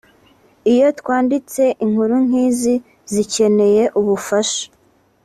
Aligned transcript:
Iyo 0.73 0.87
twanditse 0.99 1.63
inkuru 1.85 2.15
nkizi 2.25 2.75
zikeneye 3.13 3.83
ubufasha 3.99 4.65